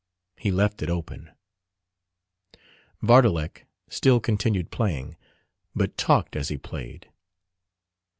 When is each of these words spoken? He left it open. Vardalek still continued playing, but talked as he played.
He 0.35 0.49
left 0.49 0.81
it 0.81 0.89
open. 0.89 1.29
Vardalek 3.03 3.67
still 3.87 4.19
continued 4.19 4.71
playing, 4.71 5.15
but 5.75 5.95
talked 5.95 6.35
as 6.35 6.49
he 6.49 6.57
played. 6.57 7.11